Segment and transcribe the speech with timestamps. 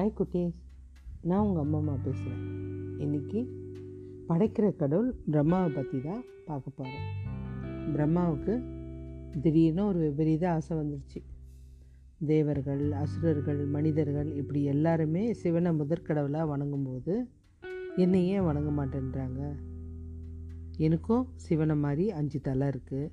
[0.00, 0.58] Hi குட்டீஸ்.
[1.22, 2.44] நான் உங்கள் அம்மா அம்மா பேசுகிறேன்
[2.98, 3.40] இன்றைக்கி
[4.28, 7.08] படைக்கிற கடவுள் பிரம்மாவை பற்றி தான் பார்க்க போகிறோம்
[7.94, 8.54] பிரம்மாவுக்கு
[9.40, 11.20] திடீர்னு ஒரு விபரீத ஆசை வந்துருச்சு.
[12.26, 17.16] தேவர்கள் அசுரர்கள் மனிதர்கள் இப்படி எல்லாருமே சிவனை முதற்கடவுளாக வணங்கும்போது
[17.96, 19.42] என்னை ஏன் வணங்க மாட்டேன்றாங்க?
[20.76, 23.10] எனக்கும் சிவனை மாதிரி அஞ்சு தலை இருக்குது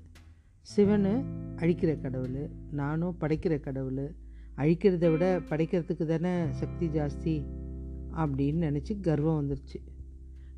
[0.62, 1.13] சிவனை
[1.55, 4.16] அழிக்கிற கடவுள் நானும் படைக்கிற கடவுள்
[4.58, 7.46] அழிக்கிறத விட படைக்கிறதுக்கு தானே சக்தி ஜாஸ்தி
[8.16, 9.82] அப்படின்னு நினச்சி கர்வம் வந்துருச்சு.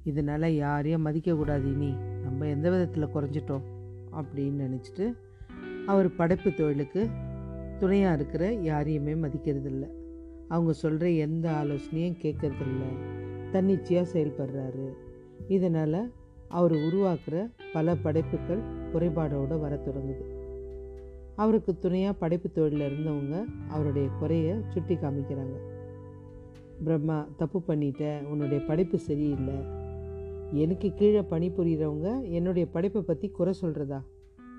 [0.04, 1.94] இதனால் யாரையும் மதிக்கக்கூடாது இனி.
[2.24, 3.62] நம்ம எந்த விதத்தில் குறைஞ்சிட்டோம்
[4.12, 5.14] அப்படின்னு நினச்சிட்டு
[5.86, 7.10] அவர் படைப்பு தொழிலுக்கு
[7.80, 9.88] துணையாக இருக்கிற யாரையுமே மதிக்கிறதில்ல.
[10.48, 12.84] அவங்க சொல்கிற எந்த ஆலோசனையும் கேட்கறதில்ல.
[13.52, 14.90] தன்னிச்சையாக செயல்படுறாரு.
[15.48, 16.14] இதனால்
[16.48, 18.62] அவர் உருவாக்குற பல படைப்புகள்
[18.94, 20.39] குறைபாடோடு வர தொடங்குது.
[21.40, 25.58] அவருக்கு துணையாக படைப்பு தொழிலில் இருந்தவங்க அவருடைய குறையை சுட்டி காமிக்கிறாங்க.
[26.84, 28.28] பிரம்மா தப்பு பண்ணிட்ட.
[28.28, 29.58] உன்னுடைய படைப்பு சரியில்லை.
[30.52, 34.00] எனக்கு கீழே பணிபுரிகிறவங்க என்னுடைய படைப்பை பற்றி குறை சொல்கிறதா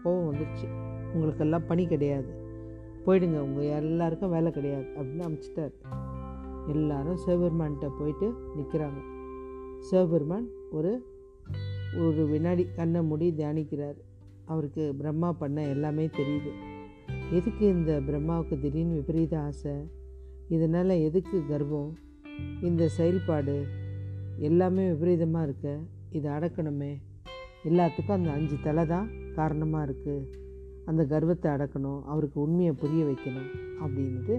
[0.04, 0.68] கோவம் வந்துடுச்சு
[1.14, 2.30] உங்களுக்கெல்லாம் பணி கிடையாது.
[3.06, 3.38] போயிடுங்க.
[3.38, 4.86] உங்கள் எல்லாருக்கும் வேலை கிடையாது.
[4.96, 5.74] அப்படின்னு அமுச்சிட்டார்.
[6.68, 9.00] எல்லாரும் சிவபெருமான்கிட்ட போயிட்டு நிற்கிறாங்க
[9.78, 11.02] சிவபெருமான் ஒரு
[11.98, 14.00] ஒரு வினாடி கண்ணை மூடி தியானிக்கிறார்.
[14.50, 16.52] அவருக்கு பிரம்மா பண்ண எல்லாமே தெரியுது.
[17.32, 19.74] எதுக்கு இந்த பிரம்மாவுக்கு திடீர்னு விபரீத ஆசை?
[20.48, 21.92] இதனால் எதுக்கு கர்வம்?
[22.62, 23.54] இந்த செயல்பாடு
[24.38, 25.78] எல்லாமே விபரீதமாக இருக்க?
[26.10, 26.92] இதை அடக்கணுமே.
[27.64, 30.26] எல்லாத்துக்கும் அந்த அஞ்சு தலை தான் காரணமாக இருக்குது
[30.84, 32.02] அந்த கர்வத்தை அடக்கணும்.
[32.04, 33.50] அவருக்கு உண்மையை புரிய வைக்கணும்
[33.84, 34.36] அப்படின்ட்டு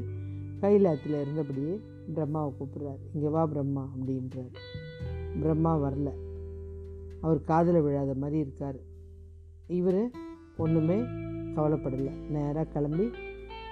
[0.62, 1.76] கைலாத்தில் இருந்தபடியே
[2.16, 3.02] பிரம்மாவை கூப்பிட்றாரு.
[3.14, 4.54] இங்கே வா பிரம்மா அப்படின்றார்.
[5.42, 6.10] பிரம்மா வரல.
[7.22, 8.80] அவர் காதில் விழாத மாதிரி இருக்கார்.
[9.72, 10.10] இவர்
[10.58, 11.00] ஒன்றுமே
[11.56, 12.12] கவலைப்படலை.
[12.30, 13.10] நேராக கிளம்பி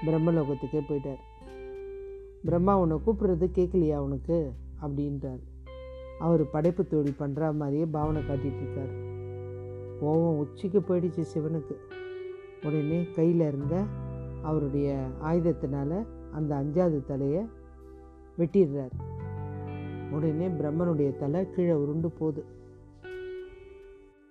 [0.05, 1.19] பிரம்மலோகத்துக்கே போயிட்டார்.
[2.43, 4.51] பிரம்மா உன்னை கூப்பிட்றது கேட்கலையா உனக்கு?
[4.81, 5.39] அப்படின்றார்.
[6.19, 8.91] அவர் படைப்பு தொழில் பண்ணுற மாதிரியே பாவனை காட்டிகிட்டு இருக்கார்.
[10.01, 11.75] கோவம் உச்சிக்கு போயிடுச்சு சிவனுக்கு.
[12.65, 13.83] உடனே கையில் இருந்த
[14.43, 17.45] அவருடைய ஆயுதத்தினால் அந்த அஞ்சாவது தலையை
[18.37, 18.91] வெட்டிடுறார்.
[20.11, 22.45] உடனே பிரம்மனுடைய தலை கீழே உருண்டு போகுது.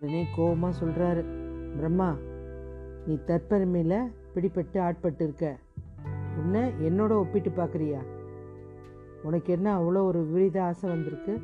[0.01, 1.38] உடனே கோபமாக சொல்கிறாரு
[1.79, 2.11] பிரம்மா
[3.07, 3.99] நீ தற்பெருமையில்
[4.35, 5.47] பிடிப்பட்டு ஆட்பட்டு இருக்க
[6.41, 8.01] உன்னை என்னோட ஒப்பிட்டு பார்க்குறியா?
[9.23, 11.35] உனக்கு என்ன அவ்வளோ ஒரு விபரீத ஆசை வந்திருக்கு?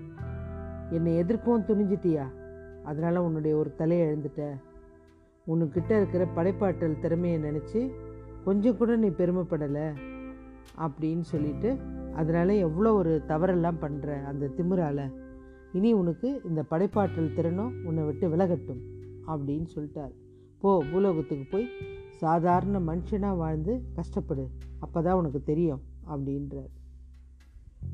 [0.97, 2.27] என்னை எதிர்க்கவும் துணிஞ்சிட்டியா?
[2.83, 4.43] அதனால் உன்னுடைய ஒரு தலையை எழுந்துட்ட
[5.47, 7.81] உன்னுக்கிட்ட இருக்கிற படைப்பாற்றல் திறமையை நினச்சி
[8.45, 9.87] கொஞ்சம் கூட நீ பெருமைப்படலை
[10.85, 11.71] அப்படின்னு சொல்லிட்டு
[12.21, 15.07] அதனால் எவ்வளோ ஒரு தவறெல்லாம் பண்ணுற அந்த திமிரால்.
[15.73, 18.83] இனி உனக்கு இந்த படைப்பாற்றல் திறனும் உன்னை விட்டு விலகட்டும்
[19.33, 20.15] அப்படின்னு சொல்லிட்டார்.
[20.65, 21.65] போ பூலோகத்துக்கு போய்
[22.17, 24.45] சாதாரண மனுஷனாக வாழ்ந்து கஷ்டப்படு
[24.79, 25.83] அப்போ தான் உனக்கு தெரியும்
[26.13, 26.71] அப்படின்றார்.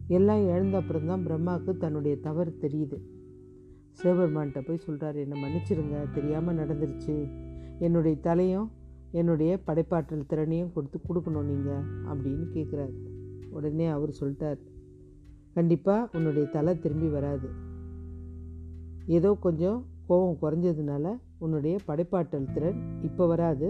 [0.08, 2.98] எல்லாம் எழுந்த அப்புறம் தான் பிரம்மாவுக்கு தன்னுடைய தவறு தெரியுது.
[3.98, 7.16] சிவபெருமான்கிட்ட போய் சொல்கிறார் என்னை மன்னிச்சிருங்க தெரியாமல் நடந்துருச்சு.
[7.78, 8.70] என்னுடைய தலையும்
[9.10, 12.96] என்னுடைய படைப்பாற்றல் திறனையும் கொடுத்து கொடுக்கணும் நீங்கள் அப்படின்னு கேட்குறாரு
[13.50, 14.60] உடனே அவர் சொல்லிட்டார்
[15.54, 17.48] கண்டிப்பாக உன்னுடைய தலை திரும்பி வராது.
[19.06, 23.68] ஏதோ கொஞ்சம் கோபம் குறைஞ்சதுனால உன்னுடைய படைப்பாற்றல் திறன் இப்போ வராது.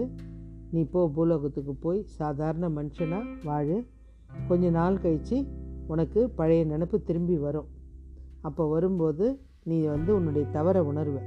[0.71, 3.85] நீ போ பூலோகத்துக்கு போய் சாதாரண மனுஷனாக வாழு.
[4.47, 5.45] கொஞ்ச நாள் கழித்து
[5.87, 7.67] உனக்கு பழைய நினப்பு திரும்பி வரும்.
[8.41, 11.19] அப்போ வரும்போது நீ வந்து உன்னுடைய தவறை உணர்வ.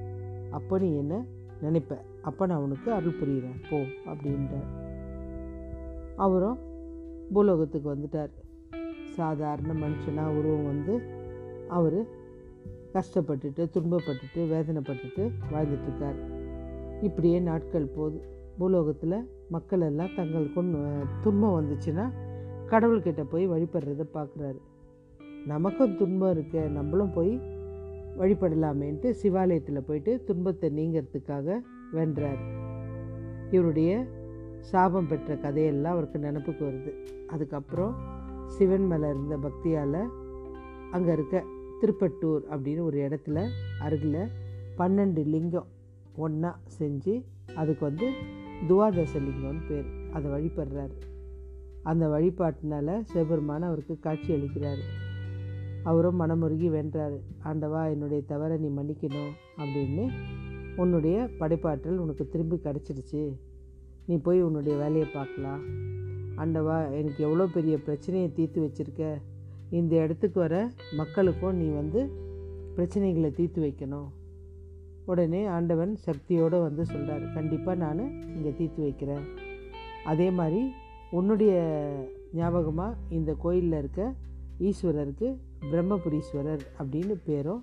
[0.50, 1.24] அப்போ நீ என்ன
[1.62, 1.98] நினைப்ப?
[2.22, 3.78] அப்போ நான் உனக்கு அருள் புரிகிறேன் போ
[4.12, 4.68] அப்படின்றார்.
[6.16, 6.58] அவரும்
[7.32, 8.34] பூலோகத்துக்கு வந்துட்டார்.
[9.12, 10.94] சாதாரண மனுஷனாக உருவம் வந்து
[11.68, 12.22] அவர்
[12.94, 15.22] கஷ்டப்பட்டுட்டு துன்பப்பட்டுட்டு வேதனைப்பட்டுட்டு
[15.52, 16.18] வாழ்ந்துட்டுருக்கார்.
[17.02, 18.18] இப்படியே நாட்கள் போகுது
[18.58, 19.16] பூலோகத்தில்
[19.48, 20.62] மக்கள் எல்லாம் தங்களுக்கு
[21.22, 22.04] துன்பம் வந்துச்சுன்னா
[22.70, 24.60] கடவுள்கிட்ட போய் வழிபடுறத பார்க்குறாரு
[25.46, 27.32] நமக்கும் துன்பம் இருக்க நம்மளும் போய்
[28.18, 31.56] வழிபடலாமேன்ட்டு சிவாலயத்தில் போயிட்டு துன்பத்தை நீங்கிறதுக்காக
[31.92, 32.42] வென்றார்
[33.50, 33.90] இவருடைய
[34.70, 36.92] சாபம் பெற்ற கதையெல்லாம் அவருக்கு நினப்புக்கு வருது.
[37.26, 37.94] அதுக்கப்புறம்
[38.46, 40.00] சிவன் மேலே இருந்த பக்தியால்
[40.90, 41.36] அங்கே இருக்க
[41.80, 43.48] திருப்பட்டூர் அப்படின்னு ஒரு இடத்துல
[43.80, 44.28] அருகில்
[44.78, 45.66] பன்னெண்டு லிங்கம்
[46.16, 47.24] ஒன்றா செஞ்சு
[47.54, 48.10] அதுக்கு வந்து
[48.68, 49.84] துவாதச லிங்கம்னு பேர்.
[50.12, 50.94] அதை வழிபடுறார்.
[51.82, 54.82] அந்த வழிபாட்டினால சிவபெருமான் அவருக்கு காட்சி அளிக்கிறார்.
[55.84, 57.16] அவரும் மனமுருகி வென்றார்.
[57.44, 60.10] ஆண்டவா என்னுடைய தவறை நீ மன்னிக்கணும் அப்படின்னு
[60.76, 63.36] உன்னுடைய படைப்பாற்றல் உனக்கு திரும்பி கிடச்சிருச்சு
[64.06, 65.60] நீ போய் உன்னுடைய வேலையை பார்க்கலாம்.
[66.36, 69.20] ஆண்டவா எனக்கு எவ்வளோ பெரிய பிரச்சனையை தீர்த்து வச்சுருக்க?
[69.70, 70.56] இந்த இடத்துக்கு வர
[70.96, 72.00] மக்களுக்கும் நீ வந்து
[72.76, 74.08] பிரச்சனைகளை தீர்த்து வைக்கணும்.
[75.04, 78.02] உடனே ஆண்டவன் சக்தியோடு வந்து சொல்கிறார் கண்டிப்பாக நான்
[78.34, 79.24] இங்கே தீர்த்து வைக்கிறேன்.
[80.12, 80.62] அதே மாதிரி
[81.10, 81.52] உன்னுடைய
[82.32, 84.14] ஞாபகமாக இந்த கோயிலில் இருக்க
[84.68, 85.28] ஈஸ்வரருக்கு
[85.70, 87.62] பிரம்மபுரீஸ்வரர் அப்படின்னு பேரும்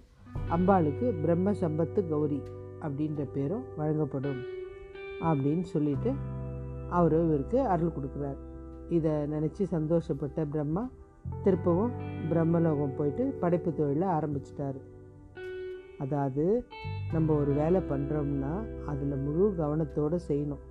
[0.55, 2.41] அம்பாளுக்கு பிரம்ம சம்பத்து கௌரி
[2.85, 4.39] அப்படின்ற பேரும் வழங்கப்படும்
[5.29, 6.11] அப்படின்னு சொல்லிட்டு
[6.89, 8.39] அவர் இவருக்கு அருள் கொடுக்குறார்.
[8.89, 10.89] இதை நினச்சி சந்தோஷப்பட்ட பிரம்மா
[11.43, 11.91] திருப்பவும்
[12.29, 14.79] பிரம்மலோகம் போயிட்டு படைப்பு தொழிலை ஆரம்பிச்சிட்டார்.
[15.97, 16.65] அதாவது
[17.11, 20.63] நம்ம ஒரு வேலை பண்ணுறோம்னா அதில் முழு கவனத்தோடு செய்யணும்.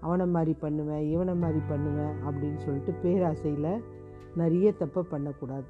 [0.00, 3.82] அவனை மாதிரி பண்ணுவேன் இவனை மாதிரி பண்ணுவேன் அப்படின்னு சொல்லிட்டு பேராசையில்
[4.34, 5.66] நிறைய தப்பை பண்ணக்கூடாது.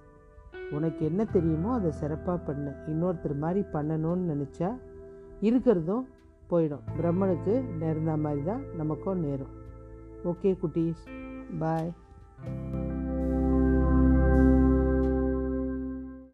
[0.70, 2.70] உனக்கு என்ன தெரியுமோ அதை சிறப்பாக பண்ணு.
[2.86, 4.70] இன்னொருத்தர் மாதிரி பண்ணணும்னு நினச்சா
[5.40, 6.04] இருக்கிறதும்
[6.50, 6.84] போயிடும்.
[6.98, 9.52] பிரம்மனுக்கு நேர்ந்த மாதிரி தான் நமக்கும் நேரும்.
[10.24, 11.04] ஓகே குட்டீஸ்.
[11.58, 11.92] பாய்.